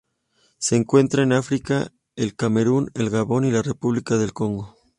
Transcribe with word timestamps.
Se 0.57 0.75
encuentran 0.75 1.31
en 1.31 1.33
África: 1.37 1.91
el 2.15 2.35
Camerún, 2.35 2.89
el 2.95 3.11
Gabón 3.11 3.45
y 3.45 3.51
la 3.51 3.61
República 3.61 4.17
del 4.17 4.33
Congo. 4.33 4.75